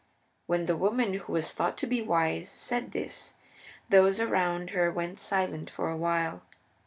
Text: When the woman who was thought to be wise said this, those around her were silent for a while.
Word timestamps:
When 0.47 0.65
the 0.65 0.75
woman 0.75 1.13
who 1.13 1.33
was 1.33 1.53
thought 1.53 1.77
to 1.77 1.85
be 1.85 2.01
wise 2.01 2.49
said 2.49 2.91
this, 2.91 3.35
those 3.89 4.19
around 4.19 4.71
her 4.71 4.89
were 4.91 5.15
silent 5.17 5.69
for 5.69 5.91
a 5.91 5.95
while. 5.95 6.41